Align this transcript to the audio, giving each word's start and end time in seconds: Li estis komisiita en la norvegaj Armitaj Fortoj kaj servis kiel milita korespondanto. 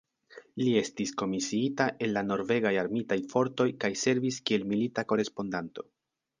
Li 0.61 0.71
estis 0.79 1.11
komisiita 1.21 1.87
en 2.07 2.11
la 2.15 2.25
norvegaj 2.31 2.73
Armitaj 2.85 3.19
Fortoj 3.35 3.69
kaj 3.85 3.95
servis 4.07 4.43
kiel 4.51 4.69
milita 4.75 5.07
korespondanto. 5.15 5.91